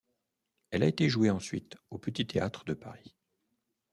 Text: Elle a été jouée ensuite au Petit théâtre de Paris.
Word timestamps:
Elle 0.71 0.81
a 0.81 0.87
été 0.87 1.09
jouée 1.09 1.29
ensuite 1.29 1.77
au 1.91 1.99
Petit 1.99 2.25
théâtre 2.25 2.65
de 2.65 2.73
Paris. 2.73 3.15